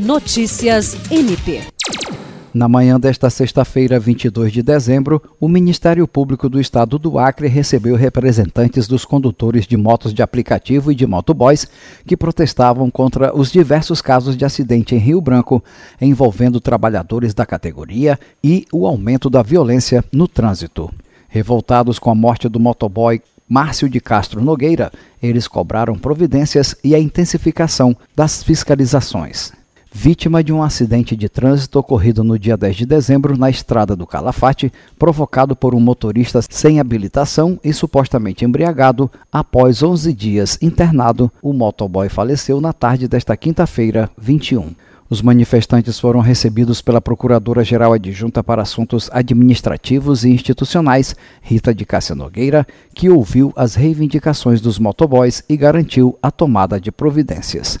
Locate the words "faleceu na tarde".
42.08-43.08